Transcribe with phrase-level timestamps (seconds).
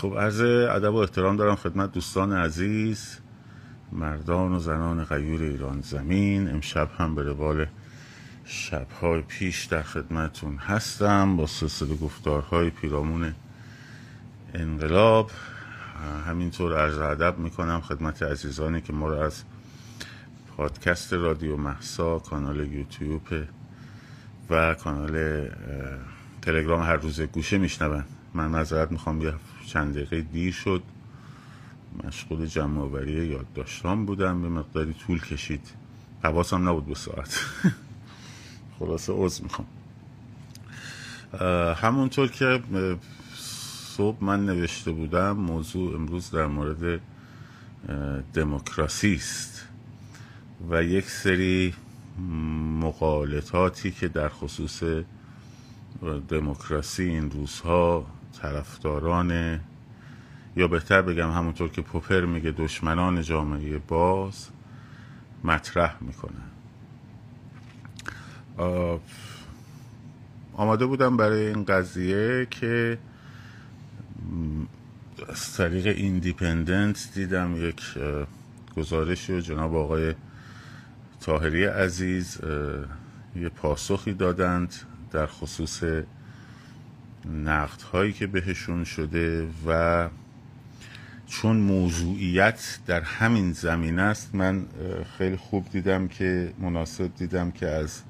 [0.00, 3.18] خب عرض ادب و احترام دارم خدمت دوستان عزیز
[3.92, 6.50] مردان و زنان غیور ایران زمین.
[6.50, 7.66] امشب هم به روال
[8.44, 13.34] شبهای پیش در خدمتون هستم با سلسله گفتارهای پیرامون
[14.54, 15.30] انقلاب.
[16.26, 19.42] همینطور عرض ادب می‌کنم خدمت عزیزانی که ما رو از
[20.56, 23.22] پادکست رادیو محسا کانال یوتیوب
[24.50, 25.48] و کانال
[26.42, 28.04] تلگرام هر روز گوشه میشنون.
[28.34, 29.34] من معذرت می‌خوام یه
[29.72, 30.82] چند دقیقه دیر شد.
[32.04, 34.42] مشغول جمع آوری یادداشتام بودم.
[34.42, 35.68] به مقداری طول کشید.
[36.24, 37.40] حواسم نبود به ساعت.
[38.78, 39.66] خلاصه عذر می‌خوام.
[41.74, 42.62] همونطور که
[43.96, 47.00] صبح من نوشته بودم موضوع امروز در مورد
[48.34, 49.66] دموکراسی است
[50.70, 51.74] و یک سری
[52.80, 54.82] مقالطاتی که در خصوص
[56.28, 58.06] دموکراسی این روزها
[58.42, 59.60] طرفداران
[60.56, 64.48] یا بهتر بگم همونطور که پوپر میگه دشمنان جامعه باز
[65.44, 66.50] مطرح می‌کنن.
[70.56, 72.98] آماده بودم برای این قضیه که
[75.28, 77.82] از طریق ایندیپندنت دیدم یک
[78.76, 80.14] گزارشی و جناب آقای
[81.20, 82.38] تاهری عزیز
[83.36, 84.74] یه پاسخی دادند
[85.10, 85.82] در خصوص
[87.26, 90.08] نقد هایی که بهشون شده و
[91.26, 94.66] چون موضوعیت در همین زمین است من
[95.18, 98.02] خیلی خوب دیدم که مناسب دیدم که از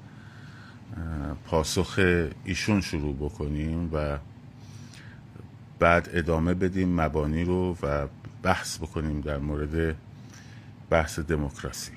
[1.45, 1.99] پاسخ
[2.45, 4.17] ایشون شروع بکنیم و
[5.79, 8.07] بعد ادامه بدیم مبانی رو و
[8.43, 9.95] بحث بکنیم در مورد
[10.89, 11.91] بحث دموکراسی.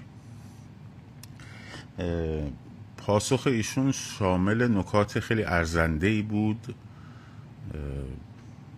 [2.96, 6.74] پاسخ ایشون شامل نکات خیلی ارزنده ای بود.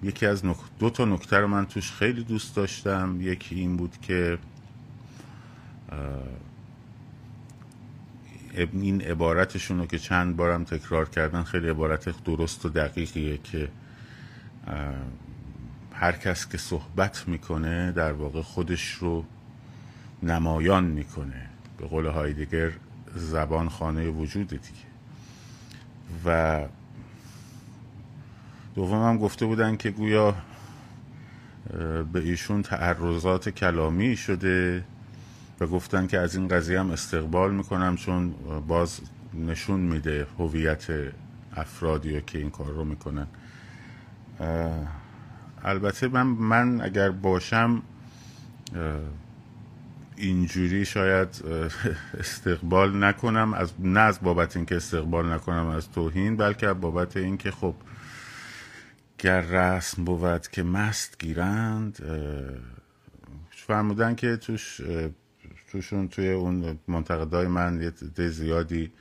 [0.02, 0.56] یکی از نک...
[0.78, 3.18] دو تا نکته رو من توش خیلی دوست داشتم.
[3.20, 4.38] یکی این بود که
[8.52, 13.68] این عبارتشون رو که چند بارم تکرار کردن خیلی عبارت درست و دقیقیه که
[15.92, 19.24] هر کس که صحبت می‌کنه در واقع خودش رو
[20.22, 21.48] نمایان می‌کنه.
[21.78, 22.70] به قول هایدگر
[23.14, 24.86] زبان خانه وجود دیگه.
[26.24, 26.64] و
[28.76, 30.34] دوم هم گفته بودن که گویا
[32.12, 34.84] به ایشون تعرضات کلامی شده
[35.60, 38.34] و گفتن که از این قضیه هم استقبال می‌کنم چون
[38.66, 39.00] باز
[39.34, 40.86] نشون میده هویت
[41.56, 43.26] افرادی که این کار رو می‌کنن.
[45.64, 47.82] البته من من اگر باشم
[50.16, 51.28] اینجوری شاید
[52.18, 57.74] استقبال نکنم از نه از بابت اینکه استقبال نکنم از توهین بلکه بابت اینکه خب
[59.26, 61.98] گر رسم بود که مست گیرند
[63.50, 64.80] فرمودن که توش
[65.72, 68.92] توشون توی اون منتقدای من یه زیادی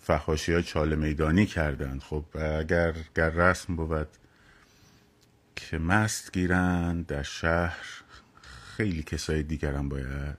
[0.00, 4.08] فخاشی های چاله میدانی کردن خب اگر گر رسم بود
[5.56, 7.86] که مست گیرند در شهر
[8.76, 10.38] خیلی کسای دیگرم باید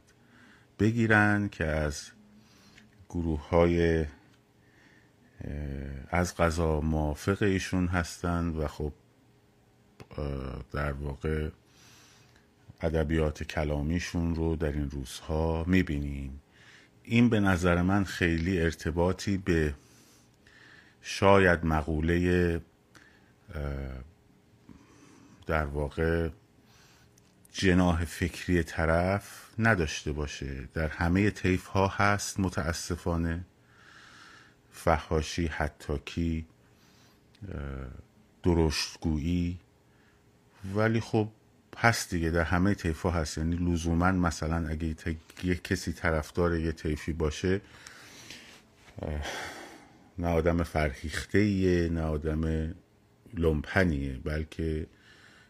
[0.79, 2.11] بگیرن که از
[3.09, 4.05] گروه های
[6.09, 8.93] از غذا موافق ایشون هستند و خب
[10.71, 11.49] در واقع
[12.81, 16.41] ادبیات کلامیشون رو در این روزها می‌بینیم.
[17.03, 19.73] این به نظر من خیلی ارتباطی به
[21.01, 22.61] شاید مقوله
[25.47, 26.29] در واقع
[27.53, 30.69] جناه فکری طرف نداشته باشه.
[30.73, 33.45] در همه طیف ها هست متاسفانه.
[34.71, 36.45] فحاشی حتاکی
[38.43, 39.57] درشتگویی
[40.75, 41.27] ولی خب
[41.77, 43.37] هست دیگه در همه طیف ها هست.
[43.37, 44.95] یعنی لزوما مثلا اگه
[45.43, 47.61] یک کسی طرفدار یه طیفی باشه
[50.17, 52.73] نه آدم فرهیخته نه آدم
[53.33, 54.87] لمپنیه بلکه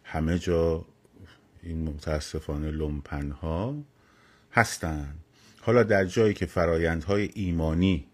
[0.03, 0.85] همه جا
[1.63, 3.75] این متاسفانه لمپن ها
[4.52, 5.16] هستن.
[5.61, 8.08] حالا در جایی که فرایندهای ایمانی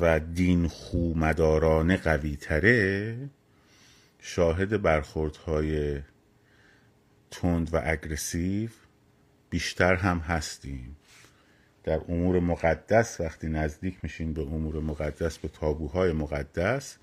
[0.00, 3.16] و دین خومدارانه قوی تره
[4.20, 6.00] شاهد برخوردهای
[7.30, 8.70] تند و اگرسیو
[9.50, 10.96] بیشتر هم هستیم.
[11.84, 16.96] در امور مقدس وقتی نزدیک میشین به امور مقدس به تابوهای مقدس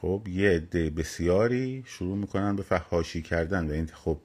[0.00, 4.18] خب یه عده بسیاری شروع می‌کنن به فحاشی کردن و این خب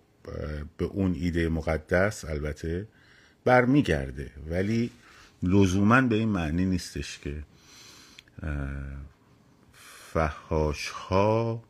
[0.77, 2.87] به اون ایده مقدس البته
[3.45, 4.31] برمیگرده.
[4.49, 4.89] ولی
[5.43, 7.43] لزوما به این معنی نیستش که
[10.13, 11.63] فحاش ها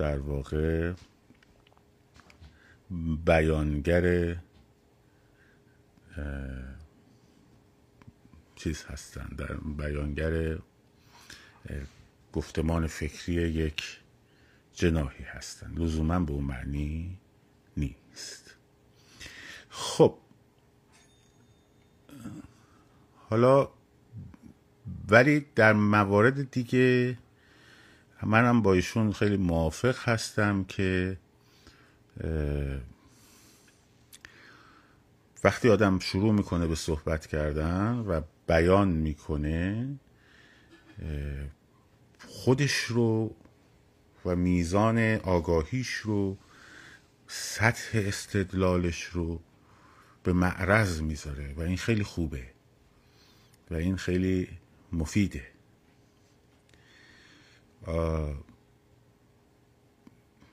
[0.00, 0.92] در واقع
[3.26, 4.36] بیانگر
[8.56, 10.58] چیز هستن در بیانگر
[12.32, 14.00] گفتمان فکری یک
[14.72, 15.74] جناحی هستن.
[15.74, 17.18] لزوما به اون معنی
[17.76, 18.56] نیست.
[19.68, 20.18] خب
[23.30, 23.68] حالا
[25.08, 27.18] ولی در موارد دیگه
[28.22, 31.18] منم با ایشون خیلی موافق هستم که
[35.44, 39.88] وقتی آدم شروع می‌کنه به صحبت کردن و بیان می‌کنه
[42.28, 43.34] خودش رو
[44.24, 46.38] و میزان آگاهیش رو
[47.26, 49.40] سطح استدلالش رو
[50.22, 52.46] به معرض می‌ذاره و این خیلی خوبه
[53.70, 54.48] و این خیلی
[54.92, 55.49] مفیده.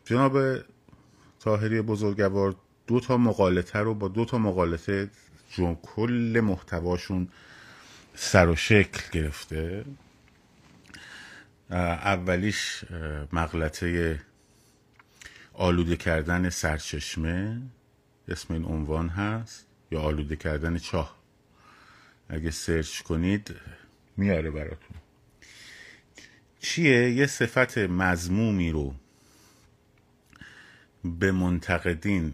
[0.06, 0.58] جناب
[1.40, 2.56] تاهری بزرگوار
[2.88, 5.10] دو تا مقالطه رو با دو تا مقالطه
[5.52, 7.30] جون کل محتواشون
[8.16, 9.86] سر و شکل گرفته.
[11.70, 12.84] اولیش
[13.32, 14.20] مغلطه
[15.54, 17.62] آلوده کردن سرچشمه
[18.28, 21.18] اسم این عنوان هست یا آلوده کردن چاه.
[22.30, 23.56] اگه سرچ کنید
[24.18, 24.98] میاره براتون.
[26.59, 28.94] چیه؟ یه صفت مزمومی رو
[31.04, 32.33] به منتقدین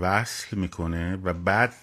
[0.00, 1.74] وصل می‌کنه و بعد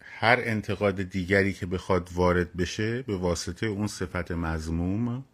[0.00, 5.24] هر انتقاد دیگری که بخواد وارد بشه به واسطه اون صفت مزموم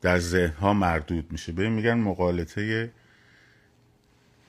[0.00, 1.52] در ذهن ها مردود میشه.
[1.52, 2.92] به میگن مقالطه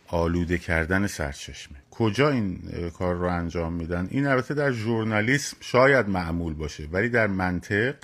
[0.08, 1.78] آلوده کردن سرچشمه.
[1.92, 2.60] کجا این
[2.90, 7.96] کار رو انجام میدن؟ این البته در ژورنالیسم شاید معمول باشه ولی در منطق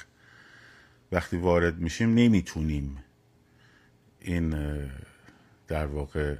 [1.11, 2.97] وقتی وارد میشیم نمی‌تونیم
[4.21, 4.55] این
[5.67, 6.35] در واقع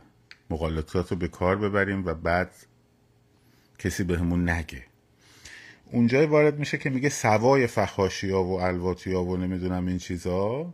[0.50, 2.52] مقالطات رو به کار ببریم و بعد
[3.80, 4.84] کسی بهمون به نگه.
[5.92, 10.74] اونجای وارد میشه که میگه سوای فخاشی ها و الواتی ها و نمی‌دونم این چیزا.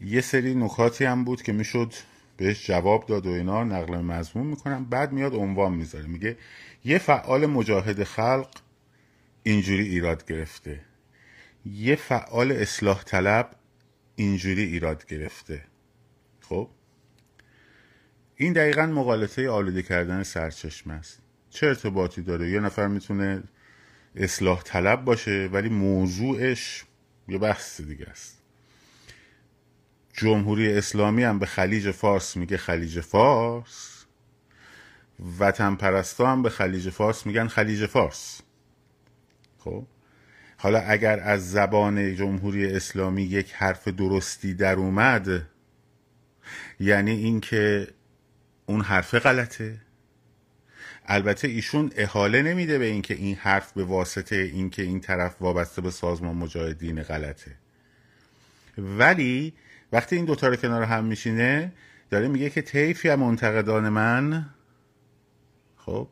[0.00, 1.92] یه سری نکاتی هم بود که می‌شد
[2.36, 4.84] بهش جواب داد و اینا نقل مضمون می‌کنم.
[4.84, 6.06] بعد میاد عنوان می‌ذاره.
[6.06, 6.36] میگه
[6.84, 8.50] یه فعال مجاهد خلق
[9.42, 10.80] اینجوری ایراد گرفته.
[11.64, 13.56] یه فعال اصلاح طلب
[14.16, 15.64] اینجوری ایراد گرفته.
[16.40, 16.70] خب؟
[18.36, 21.18] این دقیقا مقالطه آلوده کردن سرچشمه است.
[21.50, 23.42] چه ارتباطی داره؟ یه نفر می‌تونه
[24.16, 26.84] اصلاح طلب باشه ولی موضوعش
[27.28, 28.42] یه بحث دیگه است.
[30.12, 34.04] جمهوری اسلامی هم به خلیج فارس میگه خلیج فارس.
[35.38, 38.40] وطن پرستا هم به خلیج فارس میگن خلیج فارس.
[39.58, 39.86] خب؟
[40.64, 45.46] حالا اگر از زبان جمهوری اسلامی یک حرف درستی در اومد
[46.80, 47.88] یعنی اینکه
[48.66, 49.76] اون حرف غلطه.
[51.06, 55.90] البته ایشون احاله نمیده به اینکه این حرف به واسطه اینکه این طرف وابسته به
[55.90, 57.50] سازمان مجاهدین غلطه.
[58.78, 59.52] ولی
[59.92, 61.72] وقتی این دوتا رو کنار هم میشینه
[62.10, 64.46] داره میگه که طیفی از منتقدان من.
[65.76, 66.08] خب؟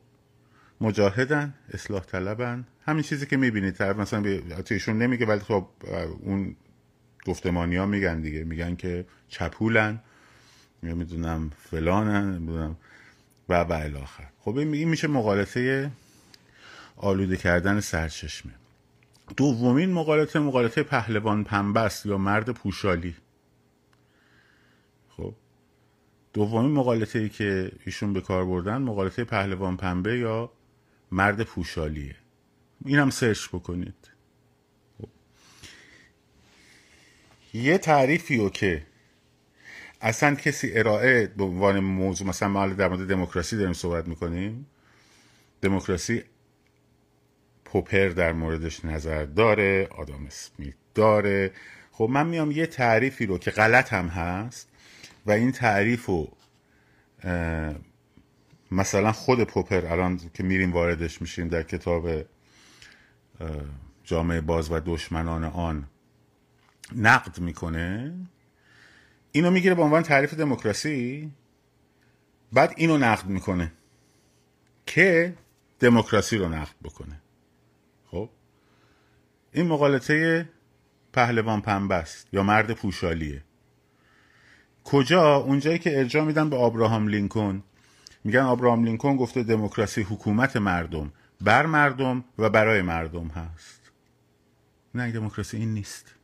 [0.83, 2.67] مجاهدن اصلاح طلبن.
[2.87, 5.67] همین چیزی که می‌بینید طرف مثلا به ایشون نمیگه ولی خب
[6.21, 6.57] اون
[7.27, 8.45] گفتمانی ها میگن دیگه.
[8.45, 10.01] میگن که چپولن
[10.83, 12.77] نمی‌دونم فلانن نمی‌دونم
[13.49, 14.27] و و الاخر.
[14.41, 15.91] خب این میشه مقالطه
[16.97, 18.53] آلوده کردن سرچشمه.
[19.37, 23.15] دومین مقالطه مقالطه پهلوان پنبست یا مرد پوشالی.
[25.17, 25.35] خب
[26.33, 30.51] دومین مقالطه ای که ایشون به کار بردن مقالطه پهلوان پنبه یا
[31.13, 32.17] مرد پوشالیه.
[32.85, 33.95] اینم سرچ بکنید.
[37.55, 38.87] یه تعریفی رو که
[40.01, 44.67] اصلا کسی ارائه به عنوان موضوع مثلا ما در مورد دموکراسی داریم صحبت می‌کنیم.
[45.61, 46.23] دموکراسی
[47.65, 51.53] پوپر در موردش نظر داره آدم اسمیت داره.
[51.93, 54.69] خب من میام یه تعریفی رو که غلط هم هست
[55.27, 56.37] و این تعریف رو
[58.73, 62.09] مثلا خود پوپر الان که میریم واردش میشیم در کتاب
[64.05, 65.87] جامعه باز و دشمنان آن
[66.97, 68.15] نقد می‌کنه
[69.33, 71.31] اینو می‌گیره به عنوان تعریف دموکراسی
[72.53, 73.73] بعد اینو نقد می‌کنه
[74.87, 75.35] که
[75.81, 77.21] دموکراسی رو نقد بکنه.
[78.07, 78.29] خب؟
[79.53, 80.49] این مقالطه
[81.13, 83.43] پهلوان پنبه است یا مرد پوشالیه.
[84.85, 87.63] کجا؟ اونجایی که ارجاع میدن به آبراهام لینکن.
[88.25, 93.91] میگن آبراهام لینکن گفته دموکراسی حکومت مردم بر مردم و برای مردم هست.
[94.95, 96.15] نه دموکراسی این نیست.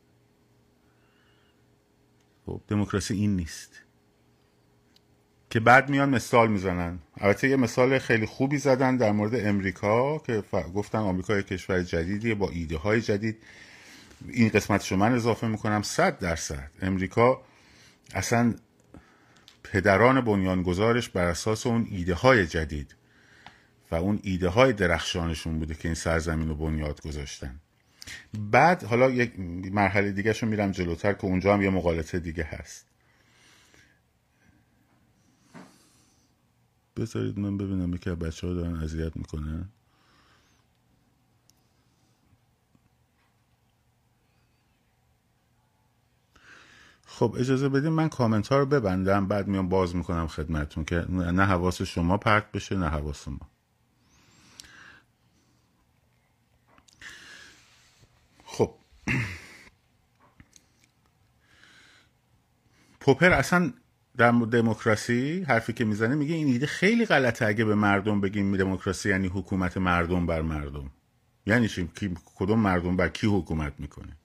[2.47, 3.83] خب دموکراسی این نیست.
[5.51, 6.99] که بعد میان مثال می‌زنن.
[7.17, 12.35] البته یه مثال خیلی خوبی زدن در مورد امریکا که گفتن آمریکا یک کشور جدیدیه
[12.35, 13.37] با ایده های جدید.
[14.29, 16.71] این قسمتشو من اضافه می‌کنم صد درصد.
[16.83, 17.43] امریکا
[18.15, 18.55] اصلا
[19.63, 22.97] پدران بنیانگذارش بر اساس اون ایده های جدید
[23.91, 27.61] و اون ایده های درخشانشون بوده که این سرزمین رو بنیاد گذاشتن.
[28.51, 29.33] بعد حالا یک
[29.73, 32.87] مرحله دیگه شو میرم جلوتر که اونجا هم یه مقالطه دیگه هست.
[36.97, 39.69] بذارید من ببینم یکی از بچه ها دارن اذیت می‌کنن
[47.19, 51.45] خب اجازه بدیم من کامنت ها رو ببندم بعد میام باز می‌کنم خدمتون که نه
[51.45, 53.41] حواس شما پرت بشه نه حواس ما.
[58.45, 58.75] خب.
[63.01, 63.73] پوپر اصلا
[64.17, 69.09] در دموکراسی حرفی که می‌زنه میگه این ایده خیلی غلطه اگه به مردم بگیم دموکراسی
[69.09, 70.91] یعنی حکومت مردم بر مردم.
[71.47, 71.91] یعنی چی؟
[72.37, 74.17] کدوم مردم بر کی حکومت می‌کنه؟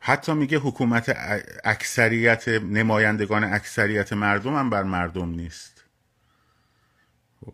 [0.00, 1.16] حتی میگه حکومت
[1.64, 5.84] اکثریت نمایندگان اکثریت مردم هم بر مردم نیست
[7.40, 7.52] خب.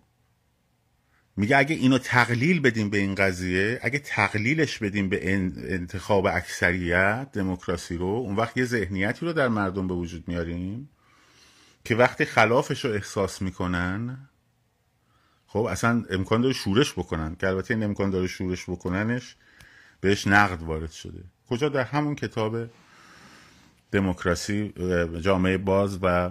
[1.37, 7.97] میگه اگه اینو تقلیل بدیم به این قضیه اگه تقلیلش بدیم به انتخاب اکثریت دموکراسی
[7.97, 10.89] رو اون وقت یه ذهنیتی رو در مردم به وجود میاریم
[11.85, 14.29] که وقتی خلافش رو احساس می‌کنن
[15.47, 19.37] خب اصلا امکان داره شورش بکنن که البته این امکان داره شورش بکننش
[20.01, 22.57] بهش نقد وارد شده کجا؟ در همون کتاب
[23.93, 24.73] دموکراسی
[25.21, 26.31] جامعه باز و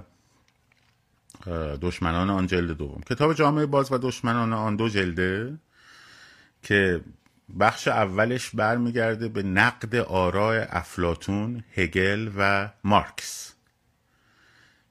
[1.81, 3.01] دشمنان آن جلد دوم.
[3.09, 5.57] کتاب جامعه باز و دشمنان آن دو جلده
[6.63, 7.01] که
[7.59, 13.53] بخش اولش برمیگرده به نقد آراء افلاتون، هگل و مارکس.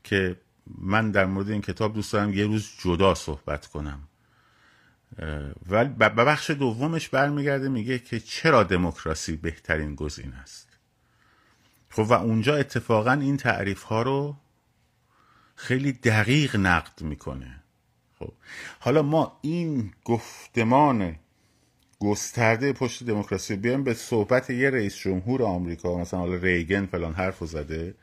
[0.04, 0.36] که
[0.78, 4.00] من در مورد این کتاب دوست دارم یه روز جدا صحبت کنم.
[5.68, 10.68] ولی بخش دومش برمیگرده میگه که چرا دموکراسی بهترین گزینه است؟
[11.90, 14.36] خب و اونجا اتفاقا این تعریف ها رو
[15.54, 17.62] خیلی دقیق نقد می‌کنه.
[18.18, 18.32] خب
[18.80, 21.16] حالا ما این گفتمان
[22.00, 27.44] گسترده پشت دموکراسی بیایم به صحبت یه رئیس جمهور آمریکا مثلا حالا ریگن فلان حرف
[27.44, 27.94] زده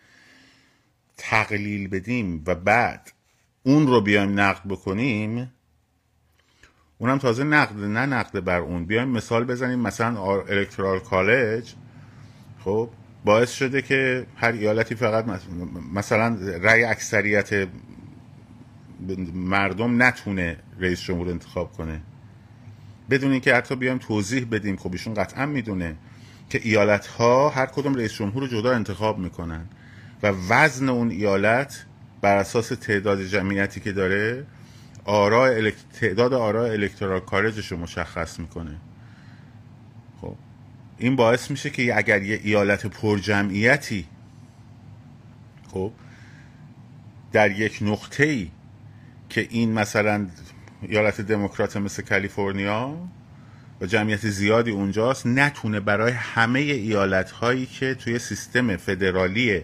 [1.18, 3.12] تقلیل بدیم و بعد
[3.64, 5.52] اون رو بیایم نقد بکنیم.
[7.02, 8.86] اونم تازه نقد نه نقد بر اون.
[8.86, 11.74] بیایم مثال بزنیم مثلا الکترال کالج
[12.64, 12.90] خب
[13.26, 15.26] باعث شده که هر ایالتی فقط
[15.94, 17.68] مثلا رأی اکثریت
[19.34, 22.02] مردم نتونه رئیس جمهور انتخاب کنه.
[23.10, 25.96] بدون اینکه حتی بیایم توضیح بدیم خب ایشون قطعا می‌دونه
[26.50, 29.66] که ایالت ها هر کدوم رئیس جمهور رو جدا انتخاب می‌کنن
[30.24, 31.86] و وزن اون ایالت
[32.22, 34.46] بر اساس تعداد جمعیتی که داره
[35.06, 38.78] آراء تعداد آراء الکترال کارجش رو مشخص می‌کنه.
[40.22, 40.36] خب.
[40.98, 44.06] این باعث میشه که اگر یه ایالت پرجمعیتی
[45.74, 45.92] خب
[47.32, 48.50] در یک نقطه ای
[49.30, 50.28] که این مثلا
[50.82, 53.10] ایالت دموکرات مثل کالیفرنیا
[53.82, 59.62] و جمعیت زیادی اونجاست نتونه برای همه ایالت هایی که توی سیستم فدرالی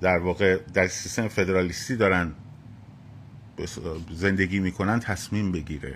[0.00, 2.32] در واقع در سیستم فدرالیستی دارن
[4.12, 5.94] زندگی می‌کنن تصمیم بگیره.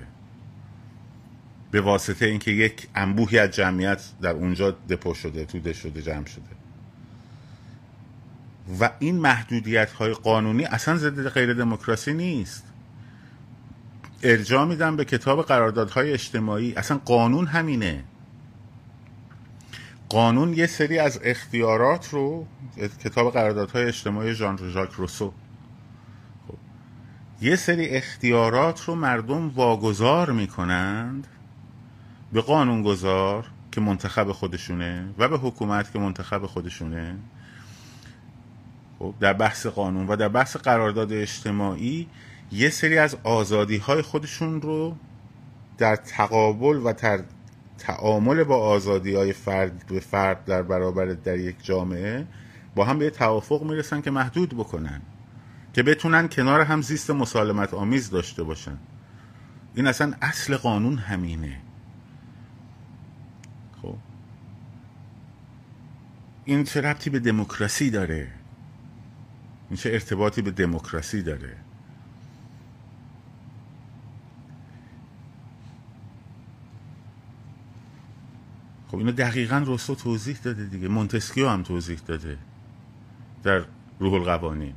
[1.70, 6.42] به واسطه اینکه یک انبوهی از جمعیت در اونجا دپو شده توده شده جمع شده.
[8.80, 12.64] و این محدودیت های قانونی اصلا ضد غیر دموکراسی نیست.
[14.22, 16.74] ارجاع میدم به کتاب قراردادهای اجتماعی.
[16.74, 18.04] اصلا قانون همینه.
[20.08, 22.46] قانون یه سری از اختیارات رو
[23.04, 25.32] کتاب قراردادهای اجتماعی ژان ژاک روسو
[27.44, 31.26] یه سری اختیارات رو مردم واگذار می‌کنند
[32.32, 37.16] به قانونگذار که منتخب خودشونه و به حکومت که منتخب خودشونه.
[38.98, 42.08] خب در بحث قانون و در بحث قرارداد اجتماعی
[42.52, 44.96] یه سری از آزادی های خودشون رو
[45.78, 47.20] در تقابل و در
[47.78, 52.26] تعامل با آزادی های فرد به فرد در برابر در یک جامعه
[52.74, 55.02] با هم به توافق می‌رسن که محدود بکنن.
[55.74, 58.78] که بتونن کنار هم زیست مسالمت آمیز داشته باشن.
[59.74, 61.60] این اصلا اصل قانون همینه.
[63.82, 63.96] خب.
[66.44, 68.32] این چه ربطی به دموکراسی داره؟
[69.70, 71.56] این چه ارتباطی به دموکراسی داره؟
[78.88, 80.88] خب اینو دقیقا روسو توضیح داده دیگه.
[80.88, 82.38] مونتسکیو هم توضیح داده
[83.42, 83.64] در
[83.98, 84.74] روح القوانین.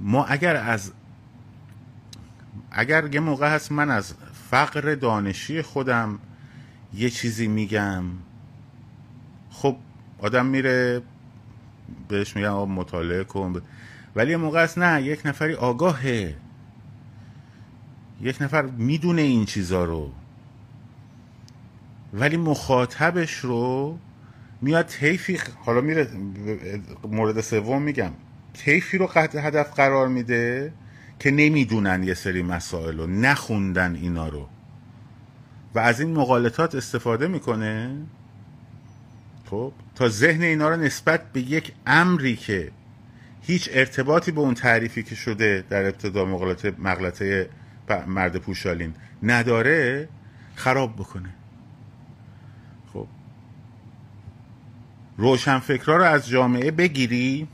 [0.00, 0.92] ما اگر از
[2.70, 4.14] اگر یه موقع هست من از
[4.50, 6.18] فقر دانشی خودم
[6.94, 8.04] یه چیزی میگم
[9.50, 9.76] خب
[10.18, 11.02] آدم میره
[12.08, 13.62] بهش میگن آب مطالعه کن.
[14.16, 16.36] ولی یه موقع هست نه یک نفری آگاهه.
[18.20, 20.12] یک نفر می‌دونه این چیزا رو.
[22.12, 23.98] ولی مخاطبش رو
[24.60, 26.08] میاد تیفی حالا میره
[27.04, 28.10] مورد سوم میگم.
[28.54, 30.72] تیفی رو هدف قرار میده
[31.18, 34.48] که نمی‌دونن یه سری مسائل رو نخوندن اینا رو.
[35.74, 37.96] و از این مقالطات استفاده می‌کنه.
[39.50, 42.70] خب تا ذهن اینا رو نسبت به یک امری که
[43.42, 47.50] هیچ ارتباطی به اون تعریفی که شده در ابتدا مقالطه مغلطه
[48.06, 50.08] مرد پوشالین نداره
[50.54, 51.28] خراب بکنه.
[52.92, 53.06] خب.
[55.16, 57.48] روشنفکرها رو از جامعه بگیری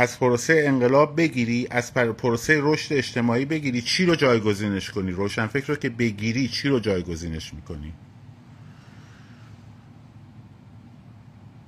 [0.00, 5.74] از پروسه انقلاب بگیری از پروسه رشد اجتماعی بگیری چی رو جایگزینش کنی؟ روشنفکر رو
[5.74, 7.92] که بگیری چی رو جایگزینش می‌کنی؟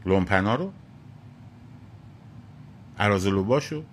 [0.06, 0.72] لومپنا رو؟
[2.98, 3.84] عرازلوباشو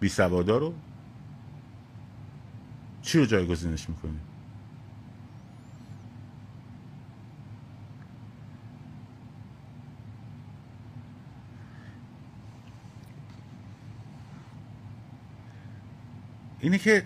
[0.00, 0.74] بی سوادا رو؟
[3.02, 4.20] چی رو جایگزینش می‌کنی؟
[16.64, 17.02] اینه که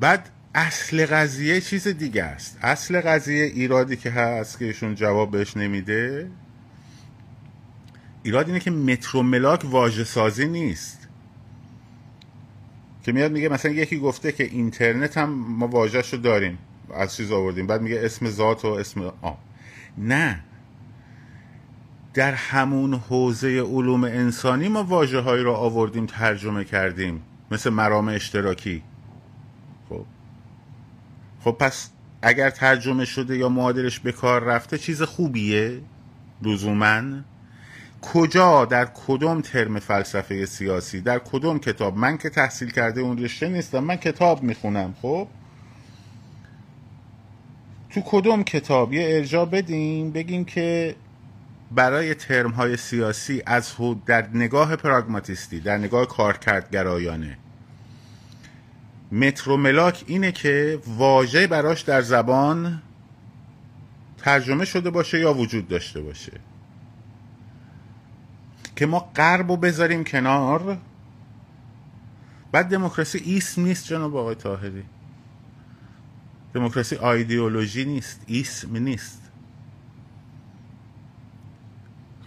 [0.00, 2.58] بعد اصل قضیه چیز دیگه است.
[2.62, 6.30] اصل قضیه ایرادی که هست که ایشون جواب بهش نمیده
[8.22, 11.08] ایراد اینه که مترو ملاک واژه سازی نیست.
[13.02, 16.58] که میاد میگه مثلا یکی گفته که اینترنت هم ما واژهش رو داریم
[16.94, 17.66] از چیز آوردیم.
[17.66, 19.32] بعد میگه اسم ذات و اسم آ.
[19.98, 20.40] نه.
[22.14, 27.22] در همون حوزه علوم انسانی ما واجه هایی رو آوردیم ترجمه کردیم.
[27.54, 28.82] مثل مرام اشتراکی.
[29.88, 30.04] خب.
[31.44, 31.90] خب پس
[32.22, 35.80] اگر ترجمه شده یا معادلش به کار رفته چیز خوبیه؟
[36.42, 37.02] لزوما.
[38.02, 43.48] کجا در کدوم ترم فلسفه سیاسی در کدوم کتاب؟ من که تحصیل کرده اون رشته
[43.48, 45.28] نیستم من کتاب می‌خونم خب؟
[47.90, 50.96] تو کدوم کتاب؟ یه ارجا بدیم بگیم که
[51.70, 53.74] برای ترم های سیاسی از
[54.06, 57.38] در نگاه پراگماتیستی در نگاه کارکردگرایانه
[59.14, 62.82] مترو ملاک اینه که واژه براش در زبان
[64.18, 66.32] ترجمه شده باشه یا وجود داشته باشه.
[68.76, 70.78] که ما غرب رو بذاریم کنار.
[72.52, 74.84] بعد دموکراسی ایسم نیست جناب آقای تاهری
[76.54, 79.22] دموکراسی آیدئولوژی نیست ایسم نیست.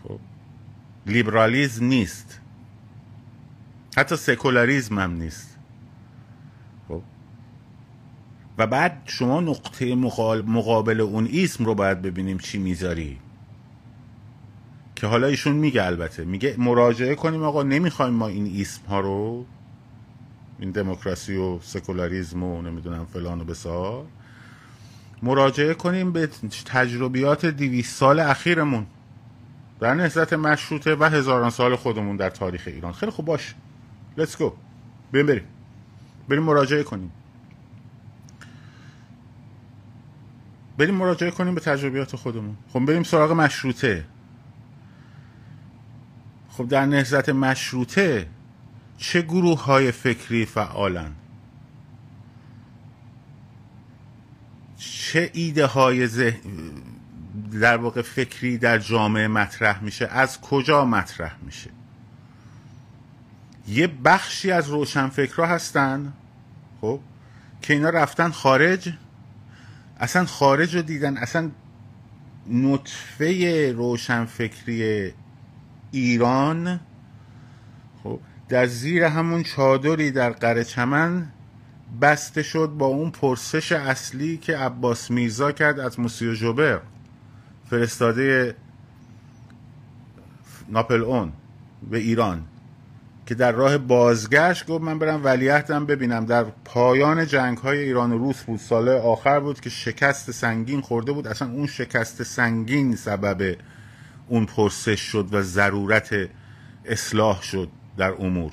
[0.03, 0.19] خب
[1.05, 2.39] لیبرالیزم نیست.
[3.97, 5.57] حتی سکولاریزم هم نیست
[6.87, 7.01] خب
[8.57, 13.17] و بعد شما نقطه مقابل اون اسم رو باید ببینیم چی می‌ذاری.
[14.95, 16.25] که حالا ایشون میگه البته.
[16.25, 19.45] میگه مراجعه کنیم آقا نمی‌خوایم ما این اسم ها رو.
[20.59, 24.05] این دموکراسی و سکولاریزم و نمی‌دونم فلان و بسار.
[25.23, 26.29] مراجعه کنیم به
[26.65, 28.85] تجربیات دیویس سال اخیرمون.
[29.79, 32.93] در نهزت مشروطه و هزاران سال خودمون در تاریخ ایران.
[32.93, 33.55] خیلی خوب باش.
[34.17, 34.53] لیتس گو
[35.13, 35.41] بریم.
[36.29, 37.11] بریم مراجعه کنیم.
[40.77, 42.57] بریم مراجعه کنیم به تجربیات خودمون.
[42.73, 44.05] خب بریم سراغ مشروطه.
[46.49, 48.27] خب در نهزت مشروطه
[48.97, 51.11] چه گروه های فکری فعالن؟
[54.77, 56.07] چه ایده های
[57.61, 61.69] در واقع فکری در جامعه مطرح میشه؟ از کجا مطرح میشه؟
[63.67, 66.13] یه بخشی از روشنفکرها هستن
[66.81, 66.99] خب
[67.61, 68.93] که اینا رفتن خارج.
[69.99, 71.51] اصلا خارج رو دیدن اصلا
[72.49, 75.13] نطفه روشنفکری
[75.91, 76.79] ایران
[78.03, 81.27] خب در زیر همون چادری در قره چمن
[82.01, 86.81] بسته شد با اون پرسش اصلی که عباس میرزا کرد از موسیو جوبر
[87.69, 88.55] فرستاده
[90.69, 91.31] ناپل اون
[91.89, 92.45] به ایران.
[93.27, 96.25] که در راه بازگشت گفت من برم ولیعهدم ببینم.
[96.25, 98.59] در پایان جنگ های ایران و روس بود.
[98.59, 101.27] سال آخر بود که شکست سنگین خورده بود.
[101.27, 103.57] اصلا اون شکست سنگین سبب
[104.27, 106.15] اون پرسش شد و ضرورت
[106.85, 108.51] اصلاح شد در امور.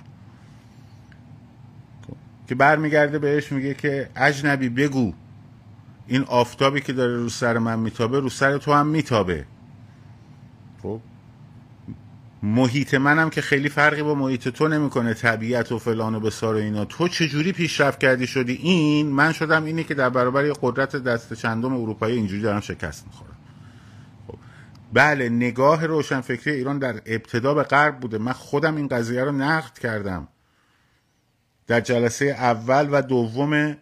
[2.48, 5.12] که برمیگرده بهش میگه که اجنبی بگو.
[6.06, 9.44] این آفتابی که داره رو سر من میتابه رو سر تو هم میتابه.
[10.82, 11.00] خب؟
[12.44, 15.14] محیط منم که خیلی فرقی با محیط تو نمی‌کنه.
[15.14, 16.84] طبیعت و فلان و بسار و اینا.
[16.84, 21.74] تو چجوری پیشرفت کردی شدی؟ این من شدم اینه که در برابر قدرت دست چندم
[21.74, 23.36] اروپایی اینجوری دارم شکست می‌خورم.
[24.26, 24.38] خب.
[24.92, 28.18] بله نگاه روشنفکری ایران در ابتدا به غرب بوده.
[28.18, 30.28] من خودم این قضیه رو نقد کردم.
[31.66, 33.76] در جلسه اول و دوم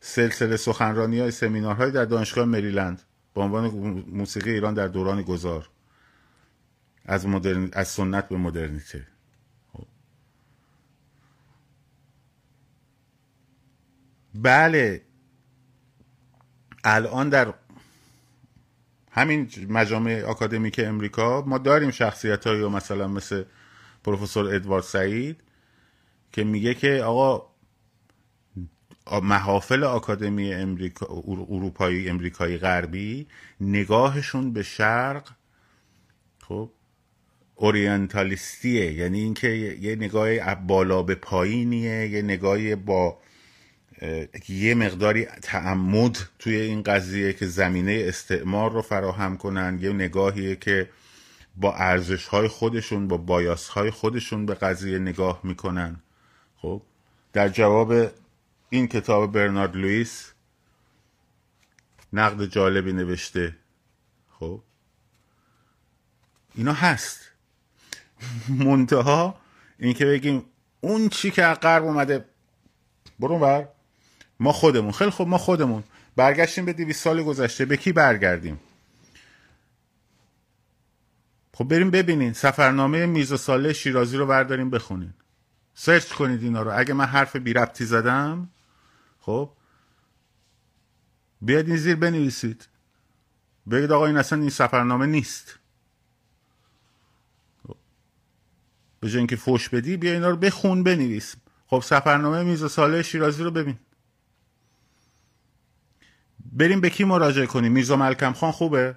[0.00, 3.02] سلسله سخنرانی های سمینارهای در دانشگاه مریلند.
[3.34, 3.64] به عنوان
[4.12, 5.68] موسیقی ایران در دوران گذار.
[7.06, 7.70] از, مدرن...
[7.72, 9.06] از سنت به مدرنیته
[9.72, 9.86] خب.
[14.34, 15.02] بله
[16.84, 17.54] الان در
[19.10, 23.44] همین مجامع اکادمیک امریکا ما داریم شخصیت هایی مثلا مثل
[24.04, 25.40] پروفسور ادوارد سعید
[26.32, 27.56] که میگه که آقا
[29.22, 33.28] محافل آکادمی امریکا اروپایی امریکایی غربی
[33.60, 35.28] نگاهشون به شرق
[36.42, 36.70] خب
[37.56, 38.92] اورینتالیستیه.
[38.92, 39.48] یعنی اینکه
[39.80, 43.18] یه نگاه بالا به پایینیه یه نگاهی با
[44.48, 49.78] یه مقداری تعمد توی این قضیه که زمینه استعمار رو فراهم کنن.
[49.80, 50.90] یه نگاهیه که
[51.56, 56.00] با ارزش های خودشون با بایاس های خودشون به قضیه نگاه می‌کنن.
[56.56, 56.82] خب؟
[57.32, 58.10] در جواب
[58.70, 60.32] این کتاب برنارد لوئیس
[62.12, 63.56] نقد جالبی نوشته.
[64.30, 64.62] خب؟
[66.54, 67.32] اینا هست.
[68.48, 69.36] منتها
[69.78, 70.44] اینکه بگیم
[70.80, 72.24] اون چی که از غرب اومده
[73.20, 73.68] برون بر.
[74.40, 74.92] ما خودمون.
[74.92, 75.84] خیلی خوب ما خودمون.
[76.16, 77.64] برگشتیم به دیویس سال گذشته.
[77.64, 78.60] به کی برگردیم؟
[81.54, 82.32] خب بریم ببینین.
[82.32, 85.14] سفرنامه میرزا ساله شیرازی رو برداریم بخونین.
[85.74, 86.78] سرچ کنید اینا رو.
[86.78, 88.48] اگه من حرف بی ربطی زدم
[89.20, 89.50] خب.
[91.42, 92.68] بیاید این زیر بنویسید.
[93.70, 95.58] بگید آقا این اصلا این سفرنامه نیست.
[99.00, 101.36] به جای اینکه فوش بدی بیا اینا رو بخون بنویس.
[101.66, 103.78] خب سفرنامه میز ساله شیرازی رو ببین.
[106.52, 108.96] بریم به کی مراجعه کنیم؟ میرزا ملکم خان خوبه؟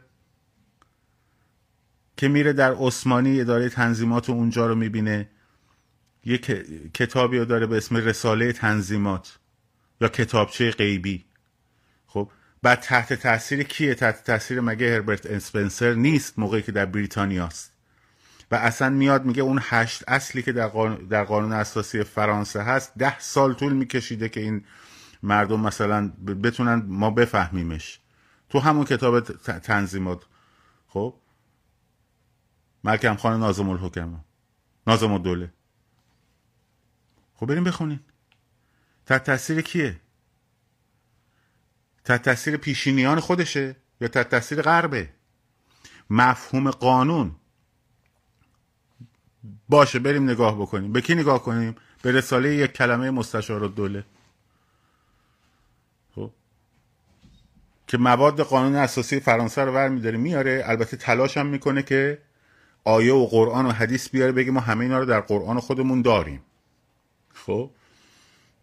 [2.17, 5.29] که میره در عثمانی اداره تنظیمات و اونجا رو می‌بینه.
[6.25, 6.37] یه
[6.93, 9.39] کتابی رو داره به اسم رساله تنظیمات.
[10.01, 11.25] یا کتابچه غیبی.
[12.07, 12.31] خب
[12.61, 17.78] بعد تحت تاثیر کیه؟ تحت تاثیر مگه هربرت اسپنسر نیست؟ موقعی که در بریتانیاست
[18.51, 22.97] و اصلا میاد میگه اون هشت اصلی که در قانون, در قانون اساسی فرانسه هست
[22.97, 24.65] ده سال طول میکشیده که این
[25.23, 26.07] مردم مثلا
[26.43, 27.99] بتونن ما بفهمیمش.
[28.49, 29.19] تو همون کتاب
[29.59, 30.23] تنظیمات
[30.87, 31.15] خب؟
[32.83, 34.19] ملکم خان نازم الحکم
[34.87, 35.53] نازم الدوله.
[37.35, 37.99] خب بریم بخونین
[39.05, 40.01] تحت تاثیر کیه؟
[42.03, 45.09] تحت تاثیر پیشینیان خودشه یا تحت تاثیر غربه؟
[46.09, 47.35] مفهوم قانون.
[49.69, 50.93] باشه بریم نگاه بکنیم.
[50.93, 54.05] به کی نگاه کنیم؟ به رساله یک کلمه مستشار دوله
[56.15, 56.31] خب.
[57.87, 60.63] که مواد قانون اساسی فرانسه رو ور میاره.
[60.65, 62.21] البته تلاش هم می‌کنه که
[62.83, 66.41] آیه و قرآن و حدیث بیاره بگه ما همه اینا رو در قرآن خودمون داریم.
[67.33, 67.71] خب.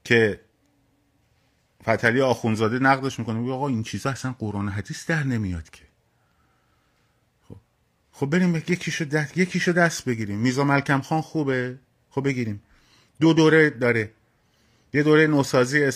[0.05, 0.41] که
[1.83, 5.86] فتلی آخونزاده نقدش می‌کنه میگه آقا این چیزا اصلا قرآن حدیث در نمیاد که.
[8.18, 10.38] خب بریم یکیشو دست یکیشو دست بگیریم.
[10.38, 11.76] میزا ملکم خان خوبه؟
[12.11, 12.62] خب بگیریم.
[13.20, 14.11] دو دوره داره.
[14.94, 15.90] یه دوره نوسازی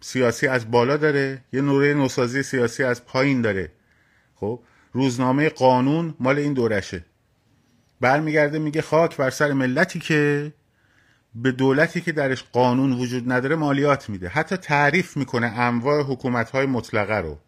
[0.00, 1.44] سیاسی از بالا داره.
[1.52, 3.72] یه دوره نوسازی سیاسی از پایین داره.
[4.34, 4.60] خب
[4.92, 7.04] روزنامه قانون مال این دورشه.
[8.00, 10.52] برمیگرده میگه خاک بر سر ملتی که
[11.34, 14.28] به دولتی که درش قانون وجود نداره مالیات میده.
[14.28, 17.38] حتی تعریف می‌کنه انواع حکومت های مطلقه رو.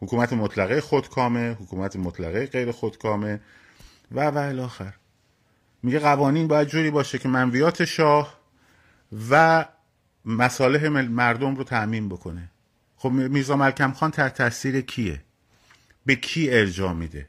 [0.00, 3.40] حکومت مطلقه خودکامه حکومت مطلقه غیر خودکامه
[4.12, 4.94] و و الاخر
[5.82, 8.38] میگه قوانین باید جوری باشه که منویات شاه
[9.30, 9.64] و
[10.24, 12.50] مصالح مردم رو تعمین بکنه.
[12.96, 15.22] خب میرزا ملکم خان تحت تاثیر کیه؟
[16.06, 17.28] به کی ارجاع میده؟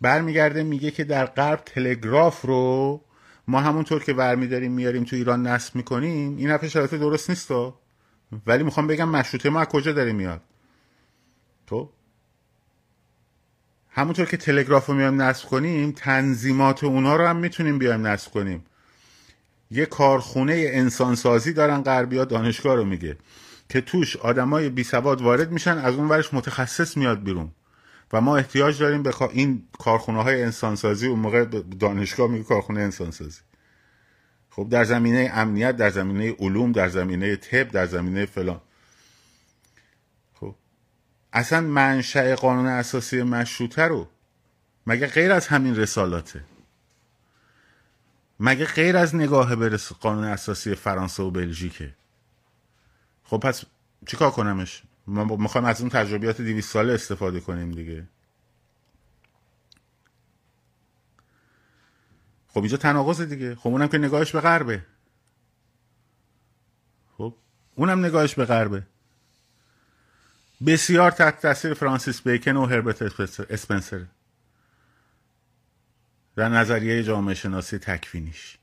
[0.00, 3.00] برمیگرده میگه که در غرب تلگراف رو
[3.48, 7.50] ما همونطور که برمیداریم میاریم تو ایران نصب می‌کنیم این حرف شرایط درست نیست
[8.46, 10.40] ولی می‌خوام بگم مشروطه ما از کجا داره میاد
[11.66, 11.90] تو
[13.90, 18.64] همونطور که تلگراف رو میایم نصب کنیم تنظیمات اونا رو هم می‌تونیم بیایم نصب کنیم.
[19.70, 23.16] یه کارخونه انسانسازی دارن غربیا دانشگاه رو میگه
[23.68, 27.50] که توش آدمای بی سواد وارد میشن از اون ورش متخصص میاد بیرون.
[28.12, 31.44] و ما احتیاج داریم به این کارخونه های انسانسازی اون موقع
[31.80, 33.40] دانشگاه میگه کارخونه انسانسازی.
[34.50, 38.60] خب در زمینه امنیت در زمینه علوم در زمینه طب در زمینه فلان.
[41.32, 44.08] اصلا منشأ قانون اساسی مشروطه رو
[44.86, 46.44] مگه غیر از همین رسالاته؟
[48.40, 51.94] مگه غیر از نگاه به قانون اساسی فرانسه و بلژیکه؟
[53.24, 53.64] خب پس
[54.06, 58.08] چیکار کنمش؟ ما می‌خوایم از اون تجربیات 200 ساله استفاده کنیم دیگه.
[62.48, 63.54] خب اینجا تناقض دیگه.
[63.54, 64.86] خب اونم که نگاهش به غربه.
[67.18, 67.34] خب
[67.74, 68.86] اونم نگاهش به غربه.
[70.66, 73.02] بسیار تحت تاثیر فرانسیس بیکن و هربرت
[73.50, 74.06] اسپنسر
[76.36, 78.58] در نظریه جامعه شناسی تکوینیش.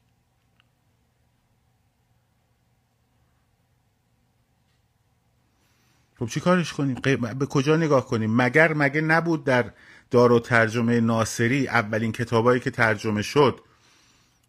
[6.19, 6.95] خب چی کارش کنیم؟
[7.39, 9.71] به کجا نگاه کنیم؟ مگر مگه نبود در
[10.11, 13.61] دار و ترجمه ناصری اولین کتابایی که ترجمه شد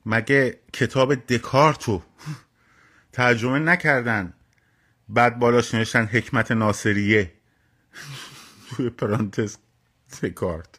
[0.06, 2.02] مگه کتاب دکارتو
[3.12, 4.32] ترجمه نکردن؟
[5.08, 7.37] بعد بالاش نوشتن حکمت ناصریه.
[8.76, 9.56] توی پرانتز
[10.22, 10.78] دکارت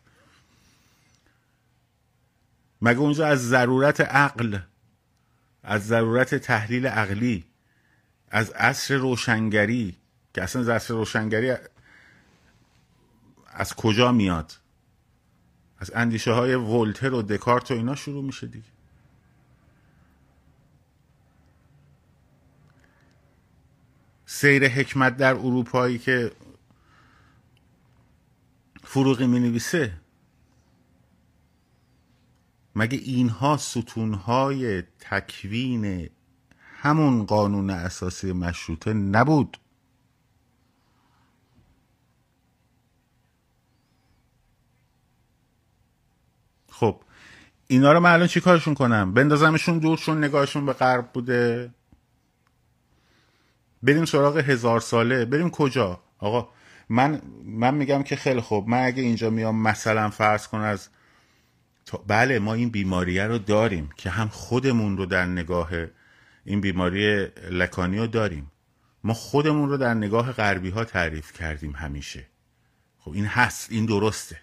[2.81, 4.59] مگه اونجا از ضرورت عقل
[5.63, 7.45] از ضرورت تحلیل عقلی
[8.31, 9.97] از عصر روشنگری
[10.33, 11.55] که اصلا از عصر روشنگری
[13.47, 14.53] از کجا میاد؟
[15.79, 18.65] از اندیشه های ولتر و دکارت و اینا شروع میشه دیگه.
[24.25, 26.31] سیر حکمت در اروپایی که
[28.91, 29.93] فروغی می نویسه
[32.75, 36.09] مگه اینها ستونهای تکوین
[36.59, 39.57] همون قانون اساسی مشروطه نبود؟
[46.69, 47.01] خب
[47.67, 51.73] اینا رو من الان چی کارشون کنم؟ بندازمشون دور چون نگاهشون به غرب بوده؟
[53.83, 55.25] بریم سراغ هزار ساله.
[55.25, 56.58] بریم کجا؟ آقا
[56.89, 58.67] من من میگم که خیلی خوب.
[58.67, 60.89] من اگه اینجا میام مثلا فرض کن از
[62.07, 65.69] بله ما این بیماریه رو داریم که هم خودمون رو در نگاه
[66.45, 68.51] این بیماری لکانی رو داریم.
[69.03, 72.25] ما خودمون رو در نگاه غربی ها تعریف کردیم همیشه.
[72.99, 74.39] خب این هست این درسته.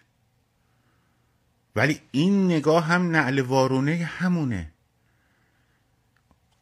[1.77, 4.73] ولی این نگاه هم نعل وارونه همونه.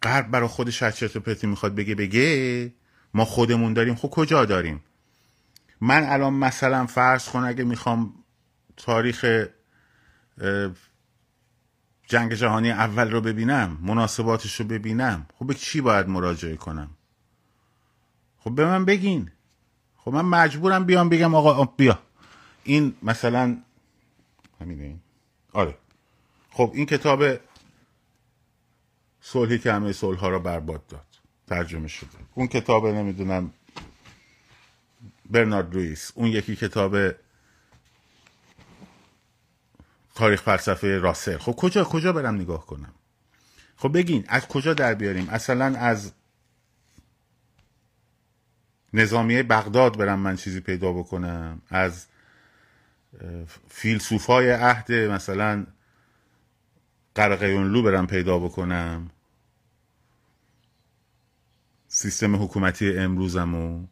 [0.03, 2.73] غرب برای خودش چرت پرتی می‌خواد بگه بگه.
[3.15, 3.95] ما خودمون داریم.
[3.95, 4.81] خب کجا داریم؟
[5.85, 8.15] من الان مثلا فرض کن اگه می‌خوام
[8.77, 9.47] تاریخ
[12.07, 16.91] جنگ جهانی اول رو ببینم مناسباتش رو ببینم خب به چی باید مراجعه کنم؟
[18.39, 19.31] خب به من بگین.
[19.97, 21.99] خب من مجبورم بیام بگم آقا بیا.
[22.65, 23.57] این مثلا
[24.61, 24.97] همینه
[25.53, 25.75] آره.
[26.51, 27.25] خب این کتاب
[29.21, 31.07] صلحی که همه ها را برباد داد.
[31.47, 32.19] ترجمه شده.
[32.35, 33.51] اون کتاب نمی‌دونم
[35.31, 36.97] برنارد لوئیس اون یکی کتاب
[40.15, 41.39] تاریخ فلسفه راسل.
[41.39, 42.95] خب کجا کجا برم نگاه کنم؟
[43.77, 46.13] خب بگین از کجا در بیاریم؟ اصلا از
[48.95, 52.07] نظامیه بغداد برم من چیزی پیدا بکنم؟ از
[53.69, 55.67] فیلسوفای عهد مثلا
[57.15, 59.11] قرقیونلو برم پیدا بکنم؟
[61.89, 63.87] سیستم حکومتی امروزمو؟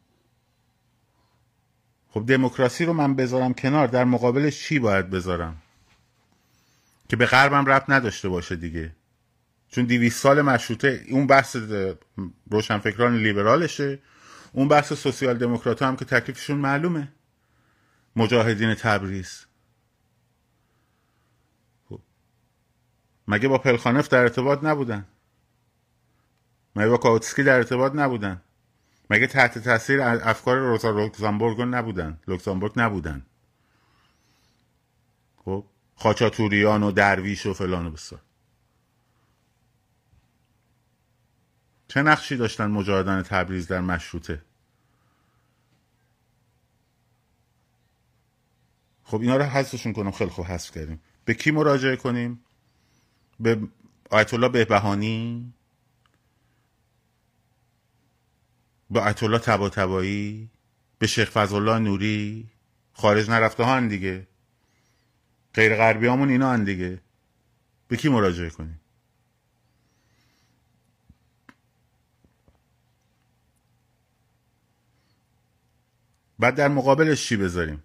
[2.13, 5.61] خب دموکراسی رو من بذارم کنار در مقابلش چی باید بذارم؟
[7.09, 8.95] که به غربم ربط نداشته باشه دیگه.
[9.69, 11.57] چون دیویس سال مشروطه اون بحث
[12.51, 13.99] روشنفکران لیبرالشه.
[14.51, 17.11] اون بحث سوسیال دموکرات هم که تکلیفشون معلومه.
[18.15, 19.45] مجاهدین تبریز.
[21.89, 21.99] خب.
[23.27, 25.05] مگه با پلخانف در ارتباط نبودن؟
[26.75, 28.41] مگه با کاوتسکی در ارتباط نبودن؟
[29.09, 33.25] مگه تحت تاثیر افکار روزا لوکزامبورگ نبودن؟ لوکزامبورگ نبودن.
[35.37, 38.21] خب خاچاتوریان و درویش و فلان و بسار.
[41.87, 44.41] چه نقشی داشتن مجاهدان تبریز در مشروطه؟
[49.03, 50.11] خب اینا رو حذفشون کنم.
[50.11, 51.01] خیلی خوب حذف کردیم.
[51.25, 52.43] به کی مراجعه کنیم؟
[53.39, 53.61] به
[54.09, 55.53] آیت الله بهبهانی؟
[58.93, 60.49] به آیت الله طباطبایی
[60.99, 62.49] به شیخ فضل نوری
[62.93, 64.27] خارج نرفته ها دیگه.
[65.53, 66.99] غیر غربی همون اینا هن دیگه.
[67.87, 68.79] به کی مراجعه کنیم؟
[76.39, 77.83] بعد در مقابلش چی بذاریم؟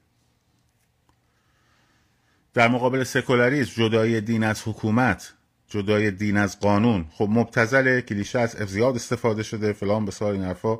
[2.54, 5.34] در مقابل سکولاریسم جدای دین از حکومت
[5.68, 7.06] جدای دین از قانون.
[7.12, 10.78] خب مبتزل کلیشه از زیاد استفاده شده فلان به این حرفا.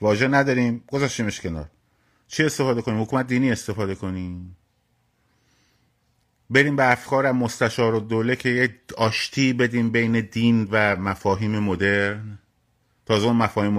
[0.00, 0.84] واژه نداریم.
[0.86, 1.70] گذاشتیمش کنار.
[2.28, 4.56] چی استفاده کنیم؟ حکومت دینی استفاده کنیم.
[6.50, 12.38] بریم به افکار مستشار و دوله که یه آشتی بدیم بین دین و مفاهیم مدرن.
[13.06, 13.72] تازه اون مفاهیم